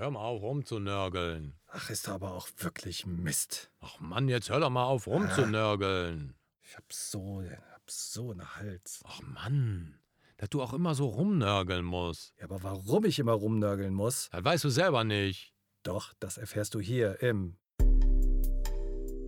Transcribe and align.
Hör 0.00 0.10
mal 0.10 0.20
auf 0.20 0.40
rumzunörgeln. 0.40 1.52
Ach, 1.66 1.90
ist 1.90 2.08
aber 2.08 2.32
auch 2.32 2.48
wirklich 2.56 3.04
Mist. 3.04 3.70
Ach 3.80 4.00
Mann, 4.00 4.30
jetzt 4.30 4.48
hör 4.48 4.58
doch 4.58 4.70
mal 4.70 4.84
auf 4.84 5.06
rumzunörgeln. 5.06 6.32
Ich 6.62 6.74
hab 6.74 6.90
so, 6.90 7.42
hab 7.42 7.90
so 7.90 8.30
einen 8.30 8.56
Hals. 8.56 9.02
Ach 9.04 9.20
Mann, 9.20 9.98
dass 10.38 10.48
du 10.48 10.62
auch 10.62 10.72
immer 10.72 10.94
so 10.94 11.04
rumnörgeln 11.04 11.84
musst. 11.84 12.32
Ja, 12.38 12.44
aber 12.44 12.62
warum 12.62 13.04
ich 13.04 13.18
immer 13.18 13.34
rumnörgeln 13.34 13.92
muss? 13.92 14.30
Das 14.32 14.42
weißt 14.42 14.64
du 14.64 14.70
selber 14.70 15.04
nicht. 15.04 15.52
Doch, 15.82 16.14
das 16.18 16.38
erfährst 16.38 16.72
du 16.72 16.80
hier 16.80 17.20
im 17.20 17.58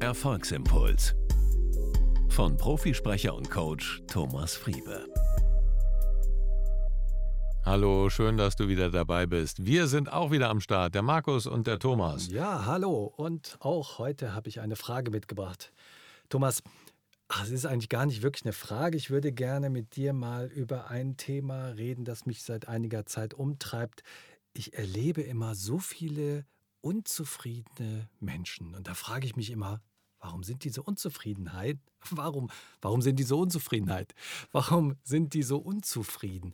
Erfolgsimpuls. 0.01 1.15
Von 2.31 2.57
Profisprecher 2.57 3.35
und 3.35 3.51
Coach 3.51 4.01
Thomas 4.07 4.57
Friebe. 4.57 5.07
Hallo, 7.65 8.11
schön, 8.11 8.37
dass 8.37 8.57
du 8.57 8.67
wieder 8.67 8.91
dabei 8.91 9.25
bist. 9.25 9.65
Wir 9.65 9.87
sind 9.87 10.13
auch 10.13 10.33
wieder 10.33 10.51
am 10.51 10.61
Start, 10.61 10.97
der 10.97 11.03
Markus 11.03 11.47
und 11.47 11.69
der 11.69 11.79
Thomas. 11.79 12.27
Ja, 12.27 12.67
hallo. 12.67 13.05
Und 13.17 13.57
auch 13.61 13.99
heute 13.99 14.35
habe 14.35 14.49
ich 14.49 14.59
eine 14.61 14.75
Frage 14.75 15.13
mitgebracht. 15.13 15.73
Thomas, 16.29 16.65
es 17.41 17.51
ist 17.51 17.65
eigentlich 17.65 17.89
gar 17.89 18.05
nicht 18.05 18.23
wirklich 18.23 18.45
eine 18.45 18.53
Frage. 18.53 18.97
Ich 18.97 19.11
würde 19.11 19.31
gerne 19.31 19.71
mit 19.71 19.95
dir 19.95 20.13
mal 20.13 20.49
über 20.49 20.91
ein 20.91 21.17
Thema 21.17 21.69
reden, 21.69 22.05
das 22.05 22.27
mich 22.27 22.43
seit 22.43 22.67
einiger 22.67 23.07
Zeit 23.07 23.33
umtreibt. 23.33 24.03
Ich 24.55 24.75
erlebe 24.75 25.23
immer 25.23 25.55
so 25.55 25.79
viele 25.79 26.45
unzufriedene 26.81 28.09
Menschen. 28.19 28.75
Und 28.75 28.89
da 28.89 28.95
frage 28.95 29.25
ich 29.25 29.37
mich 29.37 29.51
immer, 29.51 29.81
warum 30.19 30.43
sind 30.43 30.65
diese 30.65 30.83
Unzufriedenheit? 30.83 31.79
Warum, 32.11 32.51
warum 32.81 33.03
sind 33.03 33.21
die 33.21 33.23
so 33.23 33.39
Unzufriedenheit? 33.39 34.15
Warum 34.51 34.97
sind 35.05 35.35
die 35.35 35.45
so 35.45 35.59
unzufrieden? 35.59 36.53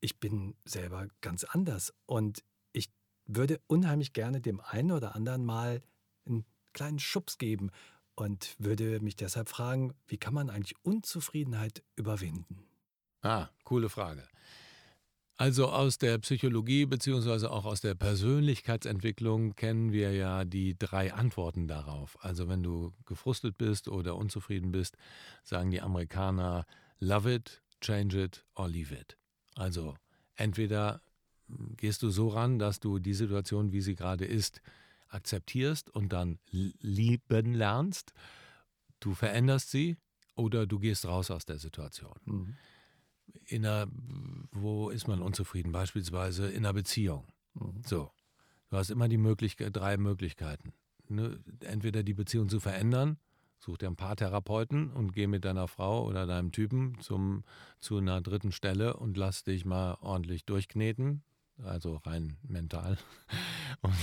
Ich 0.00 0.20
bin 0.20 0.54
selber 0.64 1.08
ganz 1.20 1.44
anders 1.44 1.94
und 2.06 2.44
ich 2.72 2.90
würde 3.26 3.60
unheimlich 3.66 4.12
gerne 4.12 4.40
dem 4.40 4.60
einen 4.60 4.92
oder 4.92 5.14
anderen 5.14 5.44
mal 5.44 5.82
einen 6.26 6.44
kleinen 6.72 6.98
Schubs 6.98 7.38
geben 7.38 7.70
und 8.14 8.56
würde 8.58 9.00
mich 9.00 9.16
deshalb 9.16 9.48
fragen, 9.48 9.94
wie 10.06 10.18
kann 10.18 10.34
man 10.34 10.50
eigentlich 10.50 10.74
Unzufriedenheit 10.82 11.82
überwinden? 11.96 12.64
Ah, 13.22 13.48
coole 13.64 13.88
Frage. 13.88 14.28
Also 15.36 15.68
aus 15.68 15.98
der 15.98 16.18
Psychologie 16.18 16.84
beziehungsweise 16.84 17.52
auch 17.52 17.64
aus 17.64 17.80
der 17.80 17.94
Persönlichkeitsentwicklung 17.94 19.54
kennen 19.54 19.92
wir 19.92 20.12
ja 20.12 20.44
die 20.44 20.76
drei 20.76 21.14
Antworten 21.14 21.68
darauf. 21.68 22.18
Also 22.24 22.48
wenn 22.48 22.64
du 22.64 22.92
gefrustet 23.06 23.56
bist 23.56 23.86
oder 23.86 24.16
unzufrieden 24.16 24.72
bist, 24.72 24.96
sagen 25.44 25.70
die 25.70 25.80
Amerikaner, 25.80 26.66
love 26.98 27.32
it, 27.32 27.62
change 27.80 28.20
it 28.20 28.44
or 28.56 28.68
leave 28.68 28.92
it. 28.92 29.17
Also 29.58 29.96
entweder 30.36 31.02
gehst 31.76 32.02
du 32.02 32.10
so 32.10 32.28
ran, 32.28 32.58
dass 32.58 32.78
du 32.78 32.98
die 33.00 33.14
Situation, 33.14 33.72
wie 33.72 33.80
sie 33.80 33.96
gerade 33.96 34.24
ist, 34.24 34.62
akzeptierst 35.08 35.90
und 35.90 36.12
dann 36.12 36.38
lieben 36.50 37.54
lernst, 37.54 38.12
du 39.00 39.14
veränderst 39.14 39.70
sie 39.70 39.96
oder 40.36 40.66
du 40.66 40.78
gehst 40.78 41.06
raus 41.06 41.30
aus 41.30 41.44
der 41.44 41.58
Situation. 41.58 42.14
Mhm. 42.24 42.56
In 43.46 43.66
einer, 43.66 43.88
wo 44.52 44.90
ist 44.90 45.08
man 45.08 45.20
unzufrieden? 45.20 45.72
Beispielsweise 45.72 46.48
in 46.48 46.64
einer 46.64 46.72
Beziehung. 46.72 47.26
Mhm. 47.54 47.82
So, 47.84 48.12
du 48.70 48.76
hast 48.76 48.90
immer 48.90 49.08
die 49.08 49.18
Möglichkeit, 49.18 49.74
drei 49.74 49.96
Möglichkeiten. 49.96 50.72
Ne? 51.08 51.42
Entweder 51.60 52.02
die 52.02 52.14
Beziehung 52.14 52.48
zu 52.48 52.60
verändern 52.60 53.18
Such 53.58 53.78
dir 53.78 53.88
ein 53.88 53.96
paar 53.96 54.16
Therapeuten 54.16 54.90
und 54.90 55.12
geh 55.12 55.26
mit 55.26 55.44
deiner 55.44 55.66
Frau 55.66 56.06
oder 56.06 56.26
deinem 56.26 56.52
Typen 56.52 56.96
zum, 57.00 57.44
zu 57.80 57.98
einer 57.98 58.20
dritten 58.20 58.52
Stelle 58.52 58.96
und 58.96 59.16
lass 59.16 59.42
dich 59.42 59.64
mal 59.64 59.98
ordentlich 60.00 60.44
durchkneten, 60.44 61.22
also 61.62 61.96
rein 61.96 62.36
mental. 62.42 62.96
Und, 63.80 63.94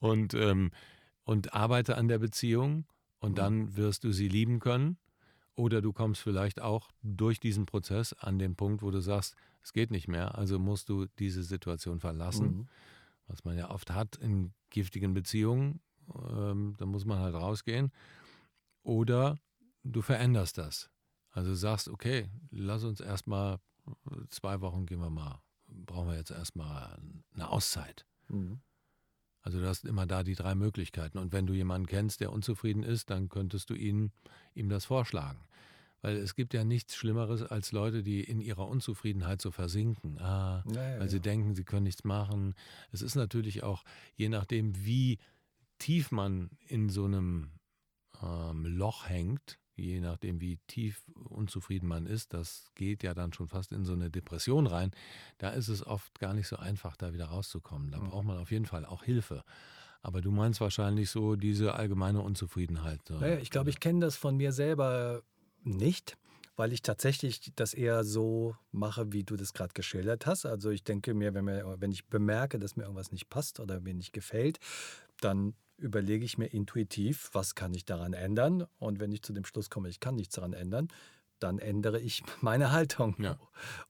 und, 0.00 0.34
ähm, 0.34 0.70
und 1.24 1.54
arbeite 1.54 1.96
an 1.96 2.08
der 2.08 2.18
Beziehung 2.18 2.84
und 3.18 3.30
mhm. 3.30 3.36
dann 3.36 3.76
wirst 3.76 4.04
du 4.04 4.12
sie 4.12 4.28
lieben 4.28 4.60
können. 4.60 4.98
Oder 5.54 5.80
du 5.80 5.92
kommst 5.92 6.20
vielleicht 6.20 6.60
auch 6.60 6.90
durch 7.02 7.40
diesen 7.40 7.64
Prozess 7.64 8.12
an 8.12 8.38
den 8.38 8.56
Punkt, 8.56 8.82
wo 8.82 8.90
du 8.90 9.00
sagst, 9.00 9.36
es 9.62 9.72
geht 9.72 9.90
nicht 9.90 10.08
mehr, 10.08 10.36
also 10.36 10.58
musst 10.58 10.90
du 10.90 11.06
diese 11.18 11.44
Situation 11.44 12.00
verlassen. 12.00 12.46
Mhm. 12.46 12.68
Was 13.26 13.44
man 13.44 13.56
ja 13.56 13.70
oft 13.70 13.90
hat 13.92 14.16
in 14.16 14.52
giftigen 14.68 15.14
Beziehungen. 15.14 15.80
Ähm, 16.28 16.74
da 16.76 16.84
muss 16.84 17.06
man 17.06 17.20
halt 17.20 17.34
rausgehen. 17.34 17.90
Oder 18.84 19.38
du 19.82 20.02
veränderst 20.02 20.58
das. 20.58 20.90
Also 21.30 21.54
sagst, 21.54 21.88
okay, 21.88 22.28
lass 22.50 22.84
uns 22.84 23.00
erstmal 23.00 23.58
zwei 24.30 24.60
Wochen 24.60 24.86
gehen 24.86 25.00
wir 25.00 25.10
mal, 25.10 25.42
brauchen 25.66 26.08
wir 26.08 26.16
jetzt 26.16 26.30
erstmal 26.30 26.96
eine 27.34 27.48
Auszeit. 27.50 28.06
Mhm. 28.28 28.60
Also 29.42 29.60
du 29.60 29.66
hast 29.66 29.84
immer 29.84 30.06
da 30.06 30.22
die 30.22 30.36
drei 30.36 30.54
Möglichkeiten. 30.54 31.18
Und 31.18 31.32
wenn 31.32 31.46
du 31.46 31.52
jemanden 31.52 31.86
kennst, 31.86 32.20
der 32.20 32.32
unzufrieden 32.32 32.82
ist, 32.82 33.10
dann 33.10 33.28
könntest 33.28 33.68
du 33.68 33.74
ihn, 33.74 34.12
ihm 34.54 34.68
das 34.68 34.86
vorschlagen. 34.86 35.44
Weil 36.00 36.16
es 36.16 36.34
gibt 36.34 36.54
ja 36.54 36.64
nichts 36.64 36.94
Schlimmeres 36.96 37.42
als 37.42 37.72
Leute, 37.72 38.02
die 38.02 38.22
in 38.22 38.40
ihrer 38.40 38.68
Unzufriedenheit 38.68 39.40
so 39.42 39.50
versinken. 39.50 40.18
Ah, 40.18 40.62
ja, 40.70 40.90
ja, 40.90 41.00
weil 41.00 41.08
sie 41.08 41.20
denken, 41.20 41.54
sie 41.54 41.64
können 41.64 41.84
nichts 41.84 42.04
machen. 42.04 42.54
Es 42.92 43.02
ist 43.02 43.14
natürlich 43.16 43.62
auch, 43.62 43.84
je 44.14 44.28
nachdem, 44.28 44.84
wie 44.84 45.18
tief 45.78 46.10
man 46.10 46.50
in 46.66 46.90
so 46.90 47.06
einem 47.06 47.50
ähm, 48.22 48.66
Loch 48.66 49.08
hängt, 49.08 49.58
je 49.76 50.00
nachdem, 50.00 50.40
wie 50.40 50.58
tief 50.66 51.02
unzufrieden 51.14 51.88
man 51.88 52.06
ist, 52.06 52.32
das 52.32 52.70
geht 52.74 53.02
ja 53.02 53.14
dann 53.14 53.32
schon 53.32 53.48
fast 53.48 53.72
in 53.72 53.84
so 53.84 53.92
eine 53.92 54.10
Depression 54.10 54.66
rein, 54.66 54.92
da 55.38 55.50
ist 55.50 55.68
es 55.68 55.86
oft 55.86 56.18
gar 56.20 56.34
nicht 56.34 56.46
so 56.46 56.56
einfach, 56.56 56.96
da 56.96 57.12
wieder 57.12 57.26
rauszukommen. 57.26 57.90
Da 57.90 57.98
mhm. 57.98 58.10
braucht 58.10 58.24
man 58.24 58.38
auf 58.38 58.50
jeden 58.50 58.66
Fall 58.66 58.84
auch 58.84 59.02
Hilfe. 59.02 59.42
Aber 60.02 60.20
du 60.20 60.30
meinst 60.30 60.60
wahrscheinlich 60.60 61.10
so 61.10 61.34
diese 61.34 61.74
allgemeine 61.74 62.20
Unzufriedenheit. 62.20 63.00
Naja, 63.08 63.38
ich 63.38 63.50
glaube, 63.50 63.70
ich 63.70 63.80
kenne 63.80 64.00
das 64.00 64.16
von 64.16 64.36
mir 64.36 64.52
selber 64.52 65.22
nicht 65.62 66.18
weil 66.56 66.72
ich 66.72 66.82
tatsächlich 66.82 67.52
das 67.56 67.74
eher 67.74 68.04
so 68.04 68.56
mache, 68.70 69.12
wie 69.12 69.24
du 69.24 69.36
das 69.36 69.52
gerade 69.52 69.74
geschildert 69.74 70.26
hast. 70.26 70.46
Also 70.46 70.70
ich 70.70 70.84
denke 70.84 71.14
mir 71.14 71.34
wenn, 71.34 71.44
mir, 71.44 71.76
wenn 71.78 71.92
ich 71.92 72.06
bemerke, 72.06 72.58
dass 72.58 72.76
mir 72.76 72.84
irgendwas 72.84 73.12
nicht 73.12 73.28
passt 73.28 73.60
oder 73.60 73.80
mir 73.80 73.94
nicht 73.94 74.12
gefällt, 74.12 74.58
dann 75.20 75.54
überlege 75.76 76.24
ich 76.24 76.38
mir 76.38 76.46
intuitiv, 76.46 77.30
was 77.32 77.54
kann 77.54 77.74
ich 77.74 77.84
daran 77.84 78.12
ändern. 78.12 78.66
Und 78.78 79.00
wenn 79.00 79.12
ich 79.12 79.22
zu 79.22 79.32
dem 79.32 79.44
Schluss 79.44 79.70
komme, 79.70 79.88
ich 79.88 80.00
kann 80.00 80.14
nichts 80.14 80.34
daran 80.36 80.52
ändern, 80.52 80.88
dann 81.38 81.58
ändere 81.58 82.00
ich 82.00 82.22
meine 82.40 82.72
Haltung 82.72 83.16
ja. 83.18 83.38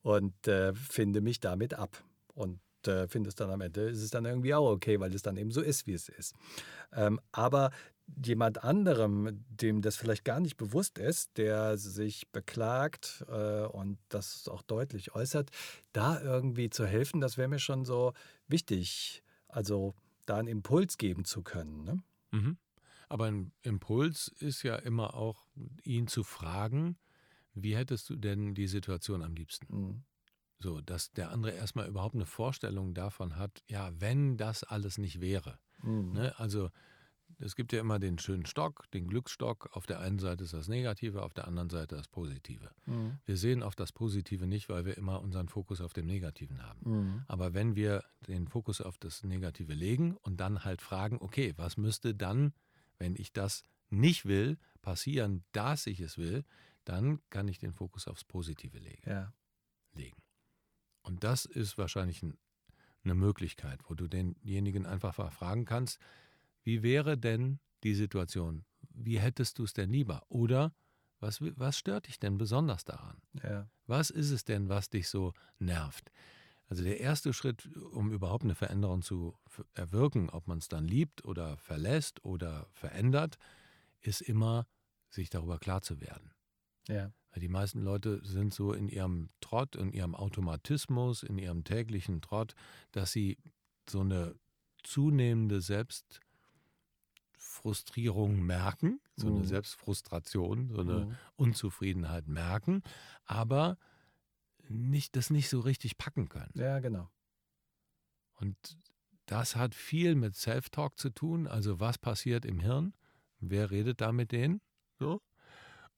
und 0.01 0.47
äh, 0.47 0.73
finde 0.73 1.21
mich 1.21 1.39
damit 1.39 1.73
ab. 1.73 2.03
Und 2.33 2.59
äh, 2.87 3.07
finde 3.07 3.29
es 3.29 3.35
dann 3.35 3.49
am 3.49 3.61
Ende, 3.61 3.89
ist 3.89 4.01
es 4.01 4.11
dann 4.11 4.25
irgendwie 4.25 4.53
auch 4.53 4.69
okay, 4.69 4.99
weil 4.99 5.13
es 5.13 5.21
dann 5.21 5.37
eben 5.37 5.51
so 5.51 5.61
ist, 5.61 5.87
wie 5.87 5.93
es 5.93 6.09
ist. 6.09 6.33
Ähm, 6.93 7.19
aber 7.31 7.71
jemand 8.23 8.63
anderem, 8.63 9.43
dem 9.49 9.81
das 9.81 9.95
vielleicht 9.95 10.25
gar 10.25 10.39
nicht 10.39 10.57
bewusst 10.57 10.99
ist, 10.99 11.37
der 11.37 11.77
sich 11.77 12.29
beklagt 12.31 13.25
äh, 13.27 13.65
und 13.65 13.97
das 14.09 14.47
auch 14.47 14.61
deutlich 14.61 15.15
äußert, 15.15 15.49
da 15.91 16.21
irgendwie 16.21 16.69
zu 16.69 16.85
helfen, 16.85 17.21
das 17.21 17.37
wäre 17.37 17.47
mir 17.47 17.59
schon 17.59 17.85
so 17.85 18.13
wichtig. 18.47 19.23
Also 19.47 19.95
da 20.25 20.37
einen 20.37 20.47
Impuls 20.47 20.97
geben 20.97 21.25
zu 21.25 21.43
können. 21.43 21.83
Ne? 21.83 22.03
Mhm. 22.31 22.57
Aber 23.09 23.25
ein 23.25 23.51
Impuls 23.61 24.27
ist 24.39 24.63
ja 24.63 24.75
immer 24.75 25.13
auch, 25.13 25.45
ihn 25.83 26.07
zu 26.07 26.23
fragen, 26.23 26.97
wie 27.53 27.75
hättest 27.75 28.09
du 28.09 28.15
denn 28.15 28.53
die 28.53 28.67
Situation 28.67 29.21
am 29.21 29.35
liebsten? 29.35 29.65
Mhm. 29.69 30.03
So, 30.59 30.81
dass 30.81 31.11
der 31.11 31.31
andere 31.31 31.51
erstmal 31.51 31.87
überhaupt 31.87 32.15
eine 32.15 32.25
Vorstellung 32.25 32.93
davon 32.93 33.37
hat, 33.37 33.63
ja, 33.67 33.91
wenn 33.99 34.37
das 34.37 34.63
alles 34.63 34.97
nicht 34.97 35.21
wäre. 35.21 35.59
Mhm. 35.81 36.13
Ne? 36.13 36.39
Also 36.39 36.69
es 37.39 37.55
gibt 37.55 37.73
ja 37.73 37.79
immer 37.79 37.99
den 37.99 38.17
schönen 38.17 38.45
Stock, 38.45 38.89
den 38.91 39.07
Glücksstock. 39.07 39.69
Auf 39.73 39.85
der 39.85 39.99
einen 39.99 40.19
Seite 40.19 40.43
ist 40.45 40.53
das 40.53 40.67
Negative, 40.67 41.23
auf 41.23 41.33
der 41.33 41.47
anderen 41.47 41.69
Seite 41.69 41.95
das 41.95 42.07
Positive. 42.07 42.71
Mhm. 42.85 43.19
Wir 43.25 43.37
sehen 43.37 43.63
auf 43.63 43.75
das 43.75 43.91
Positive 43.91 44.47
nicht, 44.47 44.69
weil 44.69 44.85
wir 44.85 44.97
immer 44.97 45.21
unseren 45.21 45.49
Fokus 45.49 45.81
auf 45.81 45.93
dem 45.93 46.05
Negativen 46.05 46.63
haben. 46.63 46.79
Mhm. 46.83 47.23
Aber 47.27 47.53
wenn 47.53 47.75
wir 47.75 48.03
den 48.27 48.47
Fokus 48.47 48.81
auf 48.81 48.97
das 48.97 49.23
Negative 49.23 49.73
legen 49.73 50.15
und 50.17 50.37
dann 50.37 50.63
halt 50.63 50.81
fragen, 50.81 51.17
okay, 51.19 51.53
was 51.57 51.77
müsste 51.77 52.15
dann, 52.15 52.53
wenn 52.97 53.15
ich 53.15 53.33
das 53.33 53.65
nicht 53.89 54.25
will, 54.25 54.57
passieren, 54.81 55.43
dass 55.51 55.87
ich 55.87 55.99
es 55.99 56.17
will, 56.17 56.45
dann 56.85 57.19
kann 57.29 57.47
ich 57.47 57.59
den 57.59 57.73
Fokus 57.73 58.07
aufs 58.07 58.23
Positive 58.23 58.77
legen. 58.77 59.09
Ja. 59.09 59.33
legen. 59.93 60.21
Und 61.01 61.23
das 61.23 61.45
ist 61.45 61.77
wahrscheinlich 61.77 62.23
ein, 62.23 62.37
eine 63.03 63.15
Möglichkeit, 63.15 63.79
wo 63.87 63.93
du 63.93 64.07
denjenigen 64.07 64.85
einfach 64.85 65.31
fragen 65.31 65.65
kannst, 65.65 65.99
wie 66.65 66.83
wäre 66.83 67.17
denn 67.17 67.59
die 67.83 67.95
Situation? 67.95 68.65
Wie 68.89 69.19
hättest 69.19 69.59
du 69.59 69.63
es 69.63 69.73
denn 69.73 69.89
lieber? 69.91 70.23
Oder 70.29 70.73
was, 71.19 71.39
was 71.41 71.77
stört 71.77 72.07
dich 72.07 72.19
denn 72.19 72.37
besonders 72.37 72.83
daran? 72.83 73.21
Ja. 73.41 73.69
Was 73.87 74.09
ist 74.09 74.31
es 74.31 74.43
denn, 74.43 74.67
was 74.67 74.89
dich 74.89 75.07
so 75.07 75.33
nervt? 75.59 76.11
Also 76.67 76.83
der 76.83 76.99
erste 76.99 77.33
Schritt, 77.33 77.69
um 77.91 78.11
überhaupt 78.11 78.43
eine 78.43 78.55
Veränderung 78.55 79.03
zu 79.03 79.37
erwirken, 79.73 80.29
ob 80.29 80.47
man 80.47 80.57
es 80.57 80.67
dann 80.67 80.85
liebt 80.85 81.23
oder 81.23 81.57
verlässt 81.57 82.25
oder 82.25 82.67
verändert, 82.73 83.37
ist 84.01 84.21
immer, 84.21 84.67
sich 85.09 85.29
darüber 85.29 85.59
klar 85.59 85.81
zu 85.81 86.01
werden. 86.01 86.33
Ja. 86.87 87.13
Weil 87.31 87.41
die 87.41 87.49
meisten 87.49 87.81
Leute 87.81 88.23
sind 88.25 88.53
so 88.53 88.73
in 88.73 88.87
ihrem 88.87 89.29
Trott, 89.41 89.75
in 89.75 89.91
ihrem 89.91 90.15
Automatismus, 90.15 91.21
in 91.21 91.37
ihrem 91.37 91.63
täglichen 91.63 92.21
Trott, 92.21 92.55
dass 92.91 93.11
sie 93.11 93.37
so 93.87 94.01
eine 94.01 94.35
zunehmende 94.83 95.61
Selbstfrustrierung 97.45 98.43
merken, 98.43 98.99
so 99.15 99.27
eine 99.27 99.41
Mhm. 99.41 99.45
Selbstfrustration, 99.45 100.69
so 100.69 100.81
eine 100.81 101.05
Mhm. 101.05 101.15
Unzufriedenheit 101.35 102.27
merken, 102.27 102.81
aber 103.25 103.77
nicht, 104.67 105.15
das 105.15 105.29
nicht 105.29 105.49
so 105.49 105.59
richtig 105.59 105.97
packen 105.97 106.27
können. 106.27 106.51
Ja, 106.55 106.79
genau. 106.79 107.09
Und 108.39 108.57
das 109.27 109.55
hat 109.55 109.75
viel 109.75 110.15
mit 110.15 110.35
Self-Talk 110.35 110.99
zu 110.99 111.11
tun, 111.11 111.47
also 111.47 111.79
was 111.79 111.97
passiert 111.97 112.45
im 112.45 112.59
Hirn, 112.59 112.93
wer 113.39 113.69
redet 113.71 114.01
da 114.01 114.11
mit 114.11 114.31
denen, 114.31 114.61
so. 114.99 115.21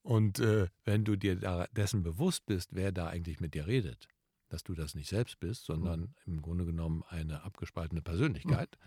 Und 0.01 0.39
äh, 0.39 0.67
wenn 0.85 1.03
du 1.03 1.15
dir 1.17 1.67
dessen 1.71 2.03
bewusst 2.03 2.45
bist, 2.45 2.73
wer 2.75 2.91
da 2.91 3.07
eigentlich 3.07 3.39
mit 3.39 3.53
dir 3.53 3.67
redet, 3.67 4.07
dass 4.47 4.63
du 4.63 4.73
das 4.73 4.95
nicht 4.95 5.09
selbst 5.09 5.39
bist, 5.39 5.65
sondern 5.65 6.13
im 6.25 6.41
Grunde 6.41 6.65
genommen 6.65 7.03
eine 7.09 7.43
abgespaltene 7.43 8.01
Persönlichkeit, 8.01 8.77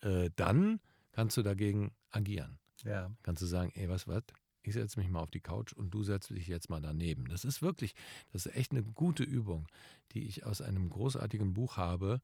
äh, 0.00 0.30
dann 0.36 0.80
kannst 1.16 1.38
du 1.38 1.42
dagegen 1.42 1.92
agieren. 2.10 2.58
Ja. 2.84 3.10
Kannst 3.22 3.40
du 3.40 3.46
sagen, 3.46 3.72
ey, 3.74 3.88
was, 3.88 4.06
was? 4.06 4.22
Ich 4.62 4.74
setze 4.74 5.00
mich 5.00 5.08
mal 5.08 5.20
auf 5.20 5.30
die 5.30 5.40
Couch 5.40 5.72
und 5.72 5.88
du 5.90 6.02
setzt 6.02 6.28
dich 6.28 6.46
jetzt 6.46 6.68
mal 6.68 6.82
daneben. 6.82 7.24
Das 7.24 7.46
ist 7.46 7.62
wirklich, 7.62 7.94
das 8.32 8.44
ist 8.44 8.54
echt 8.54 8.72
eine 8.72 8.82
gute 8.82 9.22
Übung, 9.22 9.66
die 10.12 10.24
ich 10.24 10.44
aus 10.44 10.60
einem 10.60 10.90
großartigen 10.90 11.54
Buch 11.54 11.78
habe. 11.78 12.20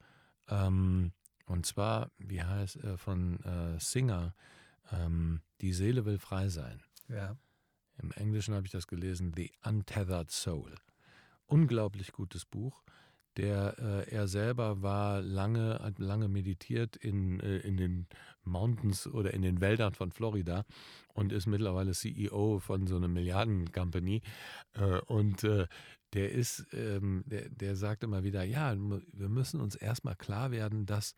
Ähm, 0.49 1.13
und 1.47 1.65
zwar, 1.65 2.11
wie 2.19 2.43
heißt 2.43 2.85
äh, 2.85 2.99
von 2.99 3.41
äh, 3.45 3.81
Singer, 3.81 4.35
ähm, 4.91 5.41
Die 5.63 5.73
Seele 5.73 6.05
will 6.05 6.19
frei 6.19 6.51
sein. 6.51 6.83
Ja. 7.09 7.39
Im 7.97 8.13
Englischen 8.13 8.55
habe 8.55 8.67
ich 8.67 8.73
das 8.73 8.87
gelesen, 8.87 9.33
The 9.35 9.53
Untethered 9.65 10.31
Soul. 10.31 10.75
Unglaublich 11.47 12.13
gutes 12.13 12.45
Buch. 12.45 12.83
Der 13.39 13.79
äh, 13.79 14.11
er 14.11 14.29
selber 14.29 14.83
war 14.83 15.23
lange, 15.23 15.79
hat 15.83 15.99
lange 15.99 16.29
meditiert 16.29 16.97
in, 16.97 17.41
äh, 17.41 17.59
in 17.59 17.77
den 17.77 18.07
Mountains 18.45 19.07
oder 19.07 19.33
in 19.33 19.43
den 19.43 19.61
Wäldern 19.61 19.95
von 19.95 20.11
Florida 20.13 20.65
und 21.15 21.33
ist 21.33 21.47
mittlerweile 21.47 21.93
CEO 21.93 22.59
von 22.59 22.87
so 22.87 22.97
einer 22.97 23.09
Milliarden-Company. 23.09 24.21
Äh, 24.75 24.99
und 25.07 25.45
äh, 25.45 25.67
der 26.13 26.33
ist, 26.33 26.67
ähm, 26.75 27.25
der, 27.27 27.49
der 27.49 27.75
sagt 27.77 28.05
immer 28.05 28.23
wieder, 28.23 28.43
ja, 28.45 28.77
wir 28.77 29.29
müssen 29.31 29.61
uns 29.61 29.77
erstmal 29.77 30.15
klar 30.17 30.51
werden, 30.51 30.85
dass 30.85 31.15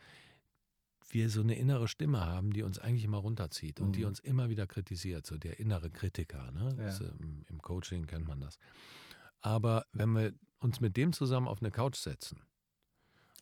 wir 1.11 1.29
so 1.31 1.41
eine 1.43 1.57
innere 1.57 1.89
Stimme 1.89 2.25
haben, 2.25 2.53
die 2.53 2.63
uns 2.63 2.79
eigentlich 2.79 3.05
immer 3.05 3.19
runterzieht 3.19 3.81
und 3.81 3.97
die 3.97 4.01
Mhm. 4.01 4.07
uns 4.07 4.21
immer 4.21 4.49
wieder 4.51 4.67
kritisiert, 4.67 5.27
so 5.27 5.37
der 5.37 5.59
innere 5.61 5.91
Kritiker. 5.91 6.51
Ne? 6.53 6.75
Ja. 6.79 6.85
Das, 6.85 7.01
ähm, 7.01 7.45
Im 7.49 7.61
Coaching 7.61 8.07
kennt 8.07 8.27
man 8.27 8.41
das. 8.41 8.59
Aber 9.45 9.85
wenn 9.93 10.11
wir 10.13 10.33
uns 10.61 10.81
mit 10.81 10.97
dem 10.97 11.13
zusammen 11.13 11.49
auf 11.49 11.61
eine 11.61 11.71
Couch 11.71 11.97
setzen, 11.97 12.41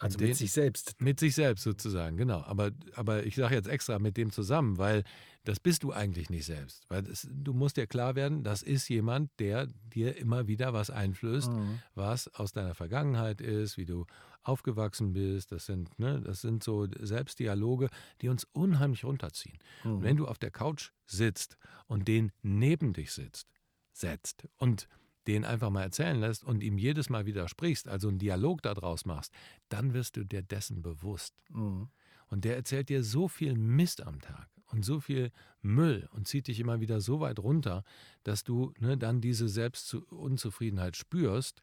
Also 0.01 0.19
den- 0.19 0.29
mit 0.29 0.37
sich 0.37 0.51
selbst. 0.51 1.01
mit 1.01 1.21
sich 1.21 1.37
selbst 1.37 1.63
sozusagen, 1.63 2.17
genau. 2.17 2.41
Aber, 2.43 2.73
aber 2.97 3.25
ich 3.25 3.37
sage 3.37 3.55
jetzt 3.55 3.69
extra 3.69 4.01
mit 4.01 4.17
dem 4.17 4.33
zusammen, 4.33 4.79
weil 4.79 5.05
das 5.45 5.61
bist 5.61 5.85
du 5.85 5.93
eigentlich 5.93 6.29
nicht 6.29 6.45
selbst. 6.45 6.85
Weil 6.89 7.05
das, 7.05 7.29
du 7.31 7.53
musst 7.55 7.77
dir 7.77 7.87
klar 7.87 8.17
werden, 8.17 8.43
das 8.43 8.63
ist 8.63 8.89
jemand, 8.89 9.31
der 9.39 9.69
dir 9.95 10.17
immer 10.17 10.49
wieder 10.49 10.73
was 10.73 10.91
einflößt, 10.91 11.53
Mhm. 11.53 11.79
was 11.95 12.27
aus 12.35 12.51
deiner 12.51 12.75
Vergangenheit 12.75 13.41
ist, 13.41 13.77
wie 13.77 13.85
du 13.85 14.05
aufgewachsen 14.43 15.13
bist. 15.13 15.53
Das 15.53 15.67
sind, 15.67 15.97
ne, 16.01 16.21
das 16.21 16.41
sind 16.41 16.65
so 16.65 16.89
Selbstdialoge, 16.99 17.89
die 18.23 18.29
uns 18.29 18.43
unheimlich 18.53 19.05
runterziehen. 19.05 19.59
Und 19.85 19.99
Mhm. 19.99 20.03
wenn 20.03 20.17
du 20.17 20.27
auf 20.27 20.39
der 20.39 20.51
Couch 20.51 20.91
sitzt 21.07 21.57
und 21.87 22.09
den 22.09 22.33
neben 22.43 22.93
dich 22.93 23.13
sitzt, 23.13 23.47
setzt 23.93 24.49
und 24.57 24.89
den 25.27 25.45
einfach 25.45 25.71
mal 25.71 25.83
erzählen 25.83 26.19
lässt 26.19 26.45
und 26.45 26.63
ihm 26.63 26.79
jedes 26.79 27.11
Mal 27.11 27.27
widersprichst, 27.27 27.89
also 27.89 28.09
einen 28.09 28.19
Dialog 28.19 28.63
daraus 28.63 29.05
machst, 29.05 29.33
dann 29.69 29.95
wirst 29.95 30.17
du 30.17 30.25
dir 30.25 30.43
dessen 30.43 30.83
bewusst. 30.83 31.35
Mhm. 31.51 31.89
Und 32.29 32.45
der 32.45 32.57
erzählt 32.57 32.89
dir 32.89 33.05
so 33.05 33.29
viel 33.29 33.55
Mist 33.55 34.03
am 34.03 34.21
Tag 34.21 34.49
und 34.67 34.85
so 34.85 35.01
viel 35.01 35.31
Müll 35.61 36.09
und 36.13 36.27
zieht 36.27 36.49
dich 36.49 36.59
immer 36.61 36.81
wieder 36.81 37.01
so 37.01 37.21
weit 37.21 37.39
runter, 37.39 37.85
dass 38.25 38.43
du 38.43 38.73
ne, 38.79 38.97
dann 38.97 39.21
diese 39.21 39.49
Selbstunzufriedenheit 39.49 40.97
spürst 40.97 41.63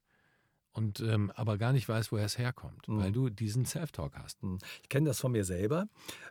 und 0.71 1.00
ähm, 1.00 1.31
aber 1.36 1.57
gar 1.57 1.74
nicht 1.74 1.89
weißt, 1.89 2.12
woher 2.12 2.25
es 2.25 2.38
herkommt, 2.38 2.88
Mhm. 2.88 3.00
weil 3.00 3.12
du 3.12 3.30
diesen 3.30 3.66
Self-Talk 3.66 4.18
hast. 4.18 4.42
Hm. 4.42 4.60
Ich 4.83 4.89
kenne 4.89 5.07
das 5.10 5.19
von 5.19 5.31
mir 5.31 5.44
selber, 5.44 5.88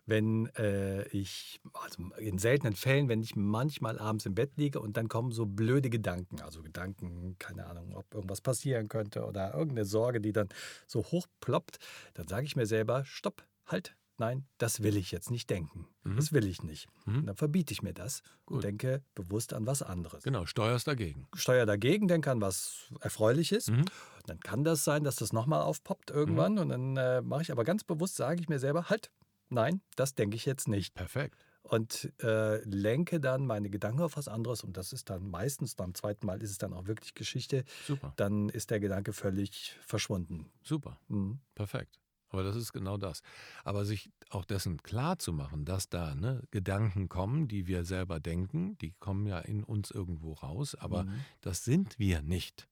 wenn 0.07 0.47
äh, 0.57 1.07
ich, 1.09 1.61
also 1.73 2.03
in 2.19 2.39
seltenen 2.39 2.75
Fällen, 2.75 3.09
wenn 3.09 3.21
ich 3.21 3.37
manchmal 3.37 3.99
abends 3.99 4.27
im 4.27 4.35
Bett 4.35 4.53
liege 4.57 4.81
und 4.81 4.97
dann 4.97 5.09
kommen 5.09 5.33
so 5.33 5.45
blöde 5.47 5.91
Gedanken, 5.91 6.41
also 6.41 6.63
Gedanken, 6.63 7.37
keine 7.39 7.67
Ahnung, 7.67 7.95
ob 7.97 8.15
irgendwas 8.15 8.41
passieren 8.41 8.89
könnte 8.89 9.27
oder 9.27 9.53
irgendeine 9.55 9.85
Sorge, 9.85 10.21
die 10.21 10.33
dann 10.33 10.49
so 10.87 11.03
hochploppt, 11.05 11.79
dann 12.15 12.29
sage 12.29 12.47
ich 12.47 12.57
mir 12.57 12.67
selber, 12.67 13.05
stopp, 13.05 13.45
halt, 13.67 13.95
nein, 14.19 14.47
das 14.59 14.83
will 14.83 14.97
ich 14.97 15.11
jetzt 15.11 15.31
nicht 15.31 15.49
denken. 15.51 15.87
Mhm. 16.05 16.17
Das 16.17 16.33
will 16.33 16.47
ich 16.47 16.63
nicht. 16.63 16.89
Mhm. 17.07 17.27
Dann 17.27 17.37
verbiete 17.37 17.73
ich 17.73 17.83
mir 17.83 17.95
das 17.95 18.23
Gut. 18.47 18.57
und 18.57 18.65
denke 18.65 19.03
bewusst 19.15 19.53
an 19.55 19.67
was 19.67 19.83
anderes. 19.83 20.25
Genau, 20.25 20.47
steuerst 20.47 20.87
dagegen. 20.87 21.29
Steuer 21.35 21.67
dagegen, 21.67 22.09
denke 22.09 22.31
an 22.31 22.41
was 22.41 22.93
Erfreuliches. 23.01 23.69
Mhm. 23.69 23.85
Dann 24.27 24.41
kann 24.41 24.65
das 24.65 24.85
sein, 24.85 25.05
dass 25.05 25.17
das 25.17 25.33
nochmal 25.33 25.63
aufpoppt 25.63 26.11
irgendwann. 26.11 26.59
Und 26.59 26.69
dann 26.69 26.97
äh, 26.97 27.23
mache 27.23 27.43
ich 27.43 27.53
aber 27.53 27.65
ganz 27.65 27.85
bewusst, 27.85 28.17
sage 28.17 28.41
ich 28.41 28.49
mir 28.49 28.59
selber, 28.59 28.91
halt, 28.91 29.11
nein, 29.49 29.81
das 29.97 30.15
denke 30.15 30.37
ich 30.37 30.45
jetzt 30.47 30.69
nicht. 30.69 30.95
Perfekt. 30.95 31.45
Und 31.63 32.13
äh, 32.23 32.63
lenke 32.65 33.21
dann 33.21 33.47
meine 33.47 33.69
Gedanken 33.69 34.01
auf 34.01 34.17
was 34.17 34.27
anderes. 34.29 34.65
Und 34.65 34.77
das 34.79 34.93
ist 34.95 35.11
dann 35.11 35.29
meistens, 35.29 35.75
beim 35.75 35.95
zweiten 35.95 36.27
Mal 36.27 36.43
ist 36.43 36.51
es 36.51 36.59
dann 36.59 36.73
auch 36.73 36.87
wirklich 36.87 37.15
Geschichte. 37.15 37.65
Super, 37.87 38.15
Dann 38.17 38.49
ist 38.49 38.71
der 38.71 38.81
Gedanke 38.81 39.13
völlig 39.13 39.77
verschwunden. 39.87 40.51
super. 40.63 40.99
Mhm. 41.09 41.41
Perfekt. 41.55 41.99
Aber 42.31 42.43
das 42.43 42.57
ist 42.57 42.73
genau 42.73 42.97
das. 42.99 43.23
Aber 43.65 43.85
sich 43.85 44.11
auch 44.31 44.45
dessen 44.45 44.83
klar 44.83 45.19
zu 45.19 45.33
machen, 45.33 45.65
dass 45.65 45.89
da 45.89 46.15
ne, 46.15 46.43
Gedanken 46.51 47.09
kommen, 47.09 47.49
die 47.49 47.67
wir 47.67 47.85
selber 47.85 48.21
denken, 48.21 48.77
die 48.79 48.93
kommen 49.01 49.27
ja 49.27 49.39
in 49.39 49.65
uns 49.65 49.91
irgendwo 49.91 50.33
raus, 50.35 50.75
aber 50.75 51.05
Mhm. 51.05 51.25
das 51.41 51.65
sind 51.65 51.99
wir 51.99 52.21
nicht. 52.23 52.69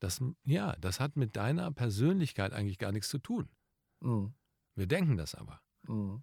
Das, 0.00 0.22
ja, 0.44 0.76
das 0.80 1.00
hat 1.00 1.16
mit 1.16 1.36
deiner 1.36 1.72
Persönlichkeit 1.72 2.52
eigentlich 2.52 2.78
gar 2.78 2.92
nichts 2.92 3.08
zu 3.08 3.18
tun. 3.18 3.48
Mhm. 4.00 4.34
Wir 4.74 4.86
denken 4.86 5.16
das 5.16 5.34
aber. 5.34 5.60
Mhm. 5.88 6.22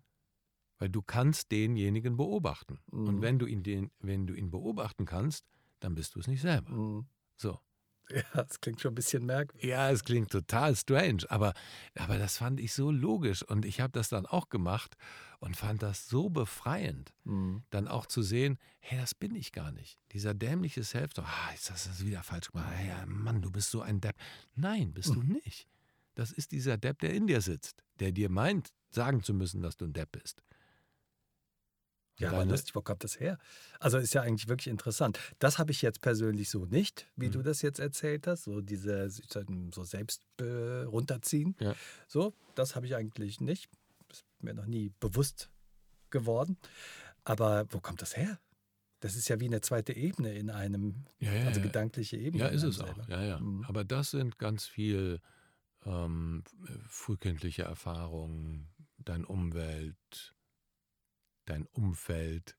Weil 0.78 0.90
du 0.90 1.02
kannst 1.02 1.52
denjenigen 1.52 2.18
beobachten. 2.18 2.80
Und 2.92 3.16
Mhm. 3.18 3.22
wenn 3.22 3.40
du 3.40 3.46
ihn, 3.48 3.64
den, 3.64 3.92
wenn 4.00 4.28
du 4.28 4.34
ihn 4.34 4.52
beobachten 4.52 5.06
kannst, 5.06 5.46
dann 5.80 5.96
bist 5.96 6.16
du 6.16 6.20
es 6.20 6.28
nicht 6.28 6.42
selber. 6.42 6.70
Mhm. 6.72 7.08
So. 7.38 7.60
Ja, 8.16 8.44
das 8.44 8.62
klingt 8.62 8.80
schon 8.82 8.92
ein 8.92 8.96
bisschen 8.96 9.26
merkwürdig. 9.26 9.68
Ja, 9.70 9.90
es 9.90 10.04
klingt 10.04 10.32
total 10.32 10.76
strange, 10.76 11.24
aber, 11.30 11.54
aber 11.96 12.18
das 12.18 12.38
fand 12.38 12.60
ich 12.60 12.74
so 12.74 12.92
logisch 12.92 13.42
und 13.44 13.66
ich 13.66 13.82
habe 13.82 13.92
das 13.92 14.10
dann 14.10 14.26
auch 14.26 14.50
gemacht 14.50 14.96
und 15.40 15.58
fand 15.58 15.82
das 15.84 16.08
so 16.08 16.30
befreiend, 16.30 17.14
Mhm. 17.24 17.64
dann 17.72 17.88
auch 17.88 18.06
zu 18.06 18.22
sehen, 18.22 18.58
hey, 18.80 19.00
das 19.00 19.16
bin 19.16 19.34
ich 19.36 19.52
gar 19.52 19.72
nicht. 19.72 19.98
Dieser 20.12 20.34
dämliche 20.34 20.84
Self, 20.84 21.12
ah, 21.18 21.54
ist 21.54 21.70
das 21.70 21.86
das 21.88 22.06
wieder 22.06 22.22
falsch 22.24 22.52
gemacht? 22.52 22.70
Hey, 22.76 22.92
Mann, 23.08 23.42
du 23.42 23.50
bist 23.52 23.72
so 23.72 23.82
ein 23.82 24.02
Depp. 24.02 24.16
Nein, 24.56 24.94
bist 24.94 25.10
du 25.10 25.22
nicht. 25.24 25.68
Das 26.14 26.32
ist 26.32 26.52
dieser 26.52 26.78
Depp, 26.78 27.00
der 27.00 27.14
in 27.14 27.28
dir 27.28 27.42
sitzt, 27.42 27.84
der 28.00 28.12
dir 28.12 28.30
meint, 28.30 28.70
sagen 28.90 29.22
zu 29.24 29.34
müssen, 29.34 29.62
dass 29.62 29.76
du 29.78 29.86
ein 29.86 29.94
Depp 29.94 30.12
bist. 30.14 30.42
Ja, 32.18 32.30
aber 32.30 32.40
deine- 32.40 32.52
lustig, 32.52 32.74
wo 32.76 32.82
kommt 32.82 33.04
das 33.04 33.20
her? 33.20 33.38
Also 33.80 33.98
ist 33.98 34.14
ja 34.14 34.22
eigentlich 34.22 34.48
wirklich 34.48 34.68
interessant. 34.68 35.20
Das 35.40 35.58
habe 35.60 35.72
ich 35.72 35.82
jetzt 35.82 36.02
persönlich 36.02 36.50
so 36.50 36.66
nicht, 36.66 37.08
wie 37.16 37.28
Mhm. 37.28 37.32
du 37.34 37.42
das 37.44 37.62
jetzt 37.62 37.80
erzählt 37.80 38.26
hast, 38.28 38.44
so 38.46 38.62
diese 38.62 39.10
so 39.10 39.84
selbst 39.84 40.26
äh, 40.40 40.44
runterziehen. 40.84 41.56
Ja. 41.60 41.76
So, 42.08 42.34
das 42.56 42.76
habe 42.76 42.86
ich 42.86 42.96
eigentlich 42.96 43.42
nicht. 43.42 43.70
Das 44.08 44.20
ist 44.20 44.26
mir 44.40 44.54
noch 44.54 44.66
nie 44.66 44.92
bewusst 45.00 45.50
geworden. 46.10 46.58
Aber 47.26 47.66
wo 47.72 47.80
kommt 47.82 48.02
das 48.02 48.16
her? 48.16 48.40
Das 49.02 49.16
ist 49.16 49.28
ja 49.28 49.40
wie 49.40 49.46
eine 49.46 49.62
zweite 49.62 49.94
Ebene 49.94 50.34
in 50.36 50.50
einem, 50.50 51.06
Ja, 51.20 51.34
ja, 51.34 51.48
also 51.48 51.60
gedankliche 51.62 52.18
Ebene. 52.18 52.44
Ja, 52.44 52.50
ist 52.50 52.64
es 52.64 52.80
auch. 52.80 52.86
selber. 52.88 53.06
Ja, 53.10 53.24
ja. 53.24 53.40
Mhm. 53.40 53.66
Aber 53.66 53.84
das 53.84 54.12
sind 54.12 54.38
ganz 54.40 54.66
viel 54.66 55.20
ähm, 55.86 56.44
frühkindliche 56.88 57.64
Erfahrungen, 57.64 58.70
dein 58.98 59.26
Umwelt, 59.26 60.35
dein 61.46 61.66
Umfeld. 61.68 62.56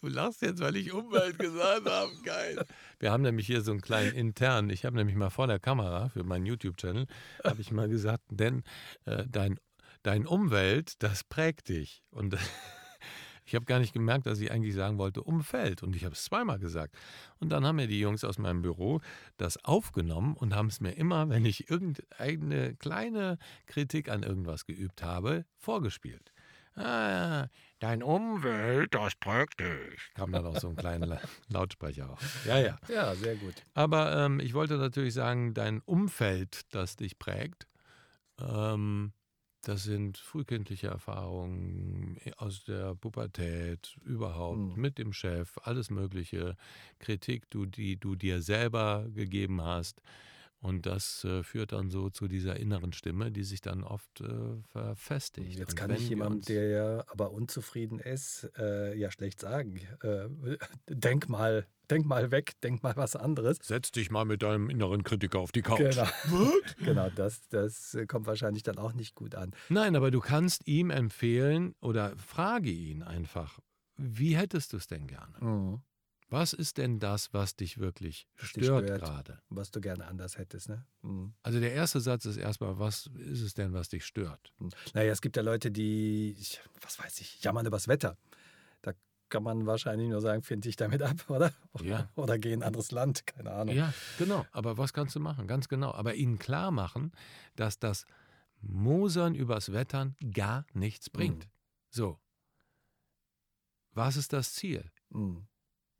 Du 0.00 0.06
lachst 0.06 0.42
jetzt, 0.42 0.60
weil 0.60 0.76
ich 0.76 0.92
Umwelt 0.92 1.38
gesagt 1.38 1.86
habe. 1.86 2.12
Geil. 2.22 2.64
Wir 3.00 3.10
haben 3.10 3.22
nämlich 3.22 3.46
hier 3.46 3.62
so 3.62 3.72
einen 3.72 3.80
kleinen 3.80 4.14
intern. 4.14 4.70
Ich 4.70 4.84
habe 4.84 4.96
nämlich 4.96 5.16
mal 5.16 5.30
vor 5.30 5.48
der 5.48 5.58
Kamera 5.58 6.08
für 6.08 6.22
meinen 6.22 6.46
YouTube-Channel, 6.46 7.06
habe 7.42 7.60
ich 7.60 7.72
mal 7.72 7.88
gesagt, 7.88 8.22
denn 8.30 8.62
äh, 9.06 9.24
dein, 9.28 9.58
dein 10.04 10.26
Umwelt, 10.26 11.02
das 11.02 11.24
prägt 11.24 11.68
dich. 11.68 12.04
Und 12.10 12.36
ich 13.44 13.56
habe 13.56 13.64
gar 13.64 13.80
nicht 13.80 13.92
gemerkt, 13.92 14.26
dass 14.26 14.38
ich 14.38 14.52
eigentlich 14.52 14.74
sagen 14.74 14.98
wollte 14.98 15.24
Umfeld. 15.24 15.82
Und 15.82 15.96
ich 15.96 16.04
habe 16.04 16.14
es 16.14 16.22
zweimal 16.22 16.60
gesagt. 16.60 16.96
Und 17.40 17.50
dann 17.50 17.66
haben 17.66 17.76
mir 17.76 17.88
die 17.88 17.98
Jungs 17.98 18.22
aus 18.22 18.38
meinem 18.38 18.62
Büro 18.62 19.00
das 19.36 19.64
aufgenommen 19.64 20.36
und 20.36 20.54
haben 20.54 20.68
es 20.68 20.80
mir 20.80 20.92
immer, 20.92 21.28
wenn 21.28 21.44
ich 21.44 21.70
irgendeine 21.70 22.76
kleine 22.76 23.36
Kritik 23.66 24.08
an 24.08 24.22
irgendwas 24.22 24.64
geübt 24.64 25.02
habe, 25.02 25.44
vorgespielt. 25.56 26.32
Ah, 26.78 27.48
dein 27.80 28.02
Umwelt, 28.02 28.94
das 28.94 29.14
prägt 29.16 29.60
dich. 29.60 30.00
Kam 30.14 30.32
dann 30.32 30.46
auch 30.46 30.56
so 30.56 30.68
ein 30.68 30.76
kleiner 30.76 31.06
La- 31.06 31.20
Lautsprecher 31.48 32.10
auf. 32.10 32.20
Ja, 32.42 32.58
ja. 32.58 32.78
Ja, 32.88 33.14
sehr 33.14 33.36
gut. 33.36 33.62
Aber 33.74 34.16
ähm, 34.16 34.40
ich 34.40 34.54
wollte 34.54 34.76
natürlich 34.78 35.14
sagen, 35.14 35.54
dein 35.54 35.80
Umfeld, 35.80 36.62
das 36.74 36.96
dich 36.96 37.18
prägt, 37.18 37.68
ähm, 38.40 39.12
Das 39.62 39.84
sind 39.84 40.18
frühkindliche 40.18 40.88
Erfahrungen 40.88 42.18
aus 42.38 42.64
der 42.64 42.94
Pubertät, 42.96 43.96
überhaupt, 44.04 44.60
Mhm. 44.60 44.74
mit 44.76 44.98
dem 44.98 45.12
Chef, 45.12 45.58
alles 45.64 45.90
Mögliche, 45.90 46.56
Kritik, 47.00 47.50
du, 47.50 47.66
die 47.66 47.98
du 47.98 48.16
dir 48.16 48.42
selber 48.42 49.06
gegeben 49.14 49.62
hast. 49.62 50.00
Und 50.60 50.86
das 50.86 51.24
äh, 51.24 51.44
führt 51.44 51.72
dann 51.72 51.88
so 51.88 52.10
zu 52.10 52.26
dieser 52.26 52.56
inneren 52.56 52.92
Stimme, 52.92 53.30
die 53.30 53.44
sich 53.44 53.60
dann 53.60 53.84
oft 53.84 54.20
äh, 54.20 54.60
verfestigt. 54.66 55.56
Jetzt 55.56 55.70
Und 55.70 55.76
kann 55.76 55.90
ich 55.92 56.08
jemandem, 56.08 56.40
der 56.42 56.68
ja 56.68 57.04
aber 57.06 57.30
unzufrieden 57.30 58.00
ist, 58.00 58.50
äh, 58.58 58.96
ja 58.96 59.10
schlecht 59.12 59.38
sagen. 59.38 59.80
Äh, 60.02 60.28
denk 60.88 61.28
mal, 61.28 61.66
denk 61.90 62.06
mal 62.06 62.32
weg, 62.32 62.60
denk 62.62 62.82
mal 62.82 62.96
was 62.96 63.14
anderes. 63.14 63.58
Setz 63.62 63.92
dich 63.92 64.10
mal 64.10 64.24
mit 64.24 64.42
deinem 64.42 64.68
inneren 64.68 65.04
Kritiker 65.04 65.38
auf 65.38 65.52
die 65.52 65.62
Couch. 65.62 65.78
Genau, 65.78 66.50
genau 66.84 67.10
das, 67.10 67.46
das 67.50 67.96
kommt 68.08 68.26
wahrscheinlich 68.26 68.64
dann 68.64 68.78
auch 68.78 68.94
nicht 68.94 69.14
gut 69.14 69.36
an. 69.36 69.54
Nein, 69.68 69.94
aber 69.94 70.10
du 70.10 70.18
kannst 70.18 70.66
ihm 70.66 70.90
empfehlen 70.90 71.76
oder 71.80 72.16
frage 72.16 72.70
ihn 72.70 73.04
einfach, 73.04 73.60
wie 73.96 74.36
hättest 74.36 74.72
du 74.72 74.76
es 74.76 74.88
denn 74.88 75.06
gerne? 75.06 75.80
Was 76.30 76.52
ist 76.52 76.76
denn 76.76 76.98
das, 76.98 77.32
was 77.32 77.56
dich 77.56 77.78
wirklich 77.78 78.28
Was 78.36 78.48
stört 78.50 78.84
stört. 78.84 79.00
gerade? 79.00 79.40
Was 79.48 79.70
du 79.70 79.80
gerne 79.80 80.06
anders 80.06 80.36
hättest, 80.36 80.68
ne? 80.68 80.84
Mhm. 81.02 81.32
Also 81.42 81.58
der 81.58 81.72
erste 81.72 82.00
Satz 82.00 82.26
ist 82.26 82.36
erstmal, 82.36 82.78
was 82.78 83.06
ist 83.16 83.40
es 83.40 83.54
denn, 83.54 83.72
was 83.72 83.88
dich 83.88 84.04
stört? 84.04 84.52
Mhm. 84.58 84.70
Naja, 84.92 85.10
es 85.12 85.22
gibt 85.22 85.36
ja 85.36 85.42
Leute, 85.42 85.70
die, 85.70 86.36
ich- 86.38 86.60
was 86.82 86.98
weiß 86.98 87.20
ich, 87.20 87.42
jammern 87.42 87.64
übers 87.66 87.88
Wetter. 87.88 88.18
Da 88.82 88.92
kann 89.30 89.42
man 89.42 89.64
wahrscheinlich 89.64 90.08
nur 90.10 90.20
sagen, 90.20 90.42
find 90.42 90.66
dich 90.66 90.76
damit 90.76 91.00
ab, 91.00 91.16
oder? 91.30 91.50
Ja. 91.80 92.10
Oder 92.14 92.38
geh 92.38 92.52
in 92.52 92.60
ein 92.62 92.66
anderes 92.66 92.90
Land, 92.90 93.26
keine 93.26 93.50
Ahnung. 93.52 93.74
Ja, 93.74 93.94
genau. 94.18 94.44
Aber 94.52 94.76
was 94.76 94.92
kannst 94.92 95.16
du 95.16 95.20
machen? 95.20 95.46
Ganz 95.46 95.68
genau. 95.68 95.92
Aber 95.92 96.14
ihnen 96.14 96.38
klar 96.38 96.70
machen, 96.70 97.12
dass 97.56 97.78
das 97.78 98.04
Mosern 98.60 99.34
übers 99.34 99.72
Wettern 99.72 100.14
gar 100.34 100.66
nichts 100.74 101.08
bringt. 101.08 101.46
Mhm. 101.46 101.50
So. 101.90 102.18
Was 103.92 104.16
ist 104.16 104.32
das 104.34 104.52
Ziel? 104.52 104.90
Mhm. 105.10 105.46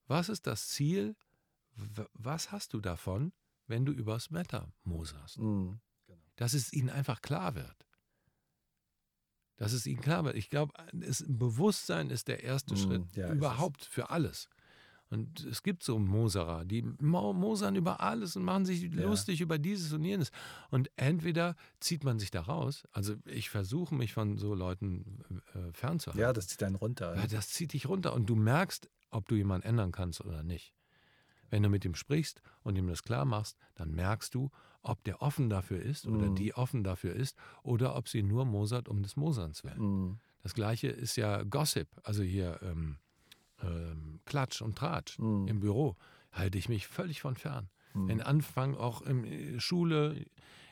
Was 0.09 0.29
ist 0.29 0.47
das 0.47 0.69
Ziel? 0.69 1.17
Was 2.15 2.51
hast 2.51 2.73
du 2.73 2.81
davon, 2.81 3.33
wenn 3.67 3.85
du 3.85 3.93
übers 3.93 4.33
Wetter 4.33 4.73
moserst? 4.83 5.39
Mhm. 5.39 5.81
Dass 6.37 6.55
es 6.55 6.73
ihnen 6.73 6.91
einfach 6.91 7.21
klar 7.23 7.55
wird. 7.55 7.87
Dass 9.57 9.73
es 9.73 9.87
ihnen 9.87 10.01
klar 10.01 10.25
wird. 10.25 10.37
Ich 10.37 10.51
glaube, 10.51 10.73
Bewusstsein 11.27 12.11
ist 12.11 12.29
der 12.29 12.43
erste 12.43 12.75
Mm, 12.75 12.79
Schritt 12.79 13.17
ja, 13.17 13.33
überhaupt 13.33 13.85
für 13.85 14.11
alles. 14.11 14.49
Und 15.11 15.45
es 15.47 15.63
gibt 15.63 15.83
so 15.83 15.99
Moserer, 15.99 16.65
die 16.67 16.83
mo- 16.83 17.33
mosern 17.33 17.77
über 17.77 18.01
alles 18.01 18.37
und 18.37 18.43
machen 18.45 18.67
sich 18.67 18.83
Ja. 18.83 19.03
lustig 19.05 19.41
über 19.41 19.59
dieses 19.59 19.93
und 19.93 20.05
jenes. 20.05 20.31
Und 20.71 20.91
entweder 20.97 21.57
zieht 21.81 22.05
man 22.05 22.19
sich 22.19 22.31
da 22.31 22.43
raus, 22.43 22.87
also 22.93 23.15
ich 23.25 23.49
versuche 23.49 23.95
mich 23.95 24.13
von 24.13 24.37
so 24.37 24.55
Leuten 24.55 25.21
äh, 25.55 25.73
fernzuhalten. 25.73 26.21
Ja, 26.21 26.33
das 26.33 26.49
zieht 26.49 26.63
einen 26.63 26.75
runter. 26.77 27.17
Ja, 27.17 27.27
das 27.27 27.49
zieht 27.49 27.73
dich 27.73 27.89
runter 27.89 28.13
und 28.13 28.27
du 28.29 28.37
merkst, 28.37 28.89
ob 29.11 29.27
du 29.29 29.35
jemanden 29.35 29.67
ändern 29.67 29.93
kannst 29.93 30.21
oder 30.21 30.43
nicht. 30.43 30.75
Wenn 31.51 31.63
du 31.63 31.71
mit 31.71 31.87
ihm 31.87 31.95
sprichst 31.95 32.43
und 32.63 32.77
ihm 32.77 32.87
das 32.89 33.03
klar 33.03 33.25
machst, 33.25 33.57
dann 33.75 33.93
merkst 33.95 34.35
du, 34.35 34.51
ob 34.83 35.03
der 35.05 35.23
offen 35.23 35.49
dafür 35.49 35.81
ist 35.81 36.07
oder 36.07 36.27
Mhm. 36.31 36.35
die 36.35 36.53
offen 36.55 36.85
dafür 36.85 37.15
ist 37.15 37.39
oder 37.63 37.97
ob 37.97 38.09
sie 38.09 38.23
nur 38.23 38.45
mosert 38.45 38.87
um 38.89 39.03
des 39.03 39.17
Moserns 39.17 39.65
willen. 39.65 39.81
Mhm. 39.81 40.19
Das 40.43 40.53
gleiche 40.53 40.89
ist 40.89 41.17
ja 41.17 41.43
Gossip, 41.45 41.89
also 42.05 42.23
hier 42.23 42.61
ähm, 42.63 42.99
ähm, 43.63 44.21
Klatsch 44.25 44.63
und 44.63 44.77
Tratsch 44.77 45.19
Mhm. 45.19 45.49
im 45.49 45.61
Büro. 45.61 45.97
Halte 46.33 46.59
ich 46.59 46.69
mich 46.69 46.87
völlig 46.87 47.21
von 47.21 47.37
fern. 47.37 47.69
Mhm. 47.95 48.09
Wenn 48.09 48.21
Anfang 48.23 48.77
auch 48.77 49.03
in 49.03 49.25
äh, 49.25 49.61
Schule, 49.61 50.25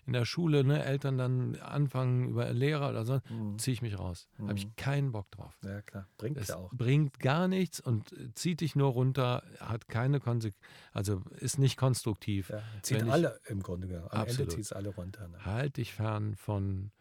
in 0.04 0.12
der 0.12 0.24
Schule, 0.24 0.62
ne, 0.62 0.84
Eltern 0.84 1.18
dann 1.18 1.56
anfangen 1.56 2.28
über 2.28 2.52
Lehrer 2.52 2.90
oder 2.90 3.04
so, 3.04 3.20
Mhm. 3.28 3.58
ziehe 3.58 3.72
ich 3.72 3.82
mich 3.82 3.98
raus. 3.98 4.28
Habe 4.38 4.56
ich 4.56 4.66
Mhm. 4.66 4.76
keinen 4.76 5.10
Bock 5.12 5.28
drauf. 5.32 5.58
Ja, 5.64 5.82
klar. 5.82 6.06
Bringt 6.18 6.36
Das 6.36 6.48
ja 6.48 6.56
auch. 6.58 6.70
bringt 6.72 7.18
gar 7.18 7.48
nichts 7.48 7.80
und 7.80 8.12
äh, 8.12 8.32
zieht 8.34 8.60
dich 8.60 8.76
nur 8.76 8.90
runter, 8.90 9.42
hat 9.58 9.88
keine 9.88 10.20
Konsequenz, 10.20 10.62
also 10.92 11.22
ist 11.40 11.58
nicht 11.58 11.76
konstruktiv. 11.76 12.50
Ja, 12.50 12.62
zieht 12.82 12.98
Wenn 13.00 13.06
ich- 13.08 13.12
alle 13.12 13.40
im 13.46 13.62
Grunde 13.62 13.88
genommen. 13.88 14.08
Am 14.12 14.20
Absolut. 14.20 14.40
Ende 14.42 14.54
zieht 14.54 14.64
es 14.66 14.72
alle 14.72 14.90
runter. 14.90 15.26
Ne? 15.26 15.44
Halt 15.44 15.78
dich 15.78 15.92
fern 15.92 16.36
von 16.36 16.92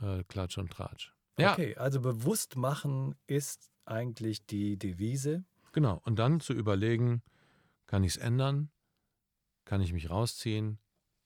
äh, 0.00 0.24
Klatsch 0.24 0.58
und 0.58 0.70
Tratsch. 0.72 1.12
Ja, 1.38 1.52
Okay, 1.52 1.76
also 1.76 2.00
bewusst 2.00 2.56
machen 2.56 3.14
ist 3.26 3.70
eigentlich 3.84 4.44
die 4.46 4.76
Devise. 4.76 5.44
genau. 5.72 6.00
Und 6.04 6.18
dann 6.18 6.40
zu 6.40 6.52
überlegen, 6.52 7.22
kann 7.86 8.04
ich 8.04 8.12
es 8.12 8.16
ändern? 8.18 8.70
Kann 9.64 9.80
ich 9.80 9.92
mich 9.92 10.10
rausziehen? 10.10 10.78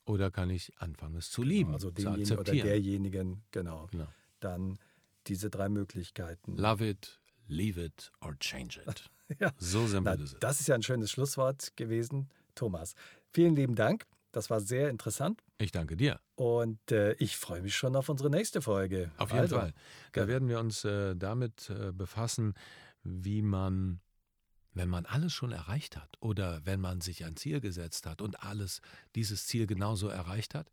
Oder 0.05 0.31
kann 0.31 0.51
ich 0.51 0.73
anfangen, 0.79 1.17
es 1.17 1.31
zu 1.31 1.43
lieben, 1.45 1.73
also 1.73 1.91
denjenigen 1.93 2.39
oder 2.39 2.53
derjenigen, 2.53 3.45
genau. 3.53 3.87
Genau. 3.93 4.09
Dann 4.41 4.79
diese 5.29 5.49
drei 5.49 5.69
Möglichkeiten. 5.69 6.57
Love 6.57 6.89
it, 6.89 7.21
leave 7.47 7.81
it 7.81 8.11
or 8.21 8.37
change 8.39 8.81
it. 8.87 9.09
Ja. 9.39 9.51
So 9.57 9.87
simpel 9.87 10.21
ist 10.21 10.35
es. 10.35 10.41
das 10.41 10.61
ist 10.61 10.67
ja 10.67 10.75
ein 10.75 10.83
schönes 10.83 11.11
Schlusswort 11.11 11.75
gewesen, 11.77 12.29
Thomas. 12.55 12.93
Vielen 13.33 13.55
lieben 13.57 13.77
Dank. 13.77 14.05
Das 14.31 14.51
war 14.51 14.61
sehr 14.61 14.91
interessant. 14.91 15.43
Ich 15.63 15.71
danke 15.71 15.97
dir. 15.97 16.21
Und 16.35 16.91
äh, 16.91 17.13
ich 17.15 17.37
freue 17.37 17.63
mich 17.63 17.77
schon 17.77 17.95
auf 17.95 18.09
unsere 18.09 18.31
nächste 18.31 18.61
Folge. 18.61 19.13
Auf 19.17 19.31
jeden 19.31 19.43
also, 19.43 19.57
Fall. 19.57 19.73
Da 20.11 20.11
gerne. 20.11 20.33
werden 20.33 20.49
wir 20.49 20.59
uns 20.59 20.85
äh, 20.85 21.15
damit 21.15 21.71
äh, 21.71 21.93
befassen, 21.93 22.55
wie 23.05 23.43
man, 23.43 24.01
wenn 24.75 24.89
man 24.89 25.07
alles 25.07 25.33
schon 25.33 25.53
erreicht 25.53 25.97
hat 25.97 26.17
oder 26.19 26.67
wenn 26.67 26.81
man 26.81 27.01
sich 27.01 27.25
ein 27.25 27.37
Ziel 27.37 27.61
gesetzt 27.61 28.07
hat 28.07 28.21
und 28.21 28.43
alles 28.43 28.81
dieses 29.15 29.47
Ziel 29.47 29.69
genauso 29.69 30.09
erreicht 30.09 30.57
hat, 30.57 30.73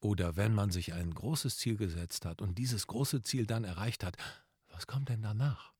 oder 0.00 0.36
wenn 0.36 0.54
man 0.54 0.70
sich 0.70 0.92
ein 0.92 1.14
großes 1.14 1.56
Ziel 1.56 1.78
gesetzt 1.78 2.26
hat 2.26 2.42
und 2.42 2.58
dieses 2.58 2.86
große 2.86 3.22
Ziel 3.22 3.46
dann 3.46 3.64
erreicht 3.64 4.04
hat, 4.04 4.18
was 4.68 4.86
kommt 4.86 5.08
denn 5.08 5.22
danach? 5.22 5.72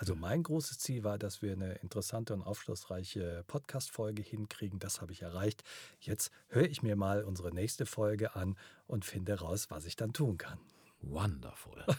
Also 0.00 0.14
mein 0.14 0.44
großes 0.44 0.78
Ziel 0.78 1.02
war, 1.02 1.18
dass 1.18 1.42
wir 1.42 1.50
eine 1.52 1.72
interessante 1.74 2.32
und 2.32 2.42
aufschlussreiche 2.42 3.42
Podcast-Folge 3.48 4.22
hinkriegen. 4.22 4.78
Das 4.78 5.00
habe 5.00 5.10
ich 5.10 5.22
erreicht. 5.22 5.64
Jetzt 5.98 6.30
höre 6.46 6.68
ich 6.70 6.82
mir 6.82 6.94
mal 6.94 7.24
unsere 7.24 7.52
nächste 7.52 7.84
Folge 7.84 8.36
an 8.36 8.56
und 8.86 9.04
finde 9.04 9.40
raus, 9.40 9.70
was 9.70 9.86
ich 9.86 9.96
dann 9.96 10.12
tun 10.12 10.38
kann. 10.38 10.58
Wonderful. 11.00 11.84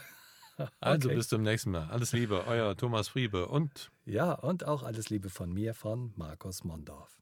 Also 0.78 1.08
Okay. 1.08 1.16
bis 1.16 1.28
zum 1.28 1.40
nächsten 1.40 1.70
Mal. 1.70 1.88
Alles 1.88 2.12
Liebe, 2.12 2.44
euer 2.46 2.76
Thomas 2.76 3.08
Friebe 3.08 3.48
und 3.48 3.90
Ja, 4.04 4.32
und 4.32 4.66
auch 4.66 4.82
alles 4.82 5.08
Liebe 5.08 5.30
von 5.30 5.50
mir, 5.50 5.72
von 5.72 6.12
Markus 6.16 6.64
Mondorf. 6.64 7.19